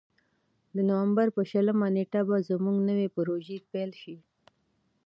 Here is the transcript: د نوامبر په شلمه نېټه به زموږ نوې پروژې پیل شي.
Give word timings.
د 0.75 0.77
نوامبر 0.89 1.27
په 1.35 1.41
شلمه 1.51 1.87
نېټه 1.95 2.21
به 2.27 2.37
زموږ 2.49 2.77
نوې 2.89 3.07
پروژې 3.15 3.57
پیل 3.71 3.91
شي. 4.01 4.15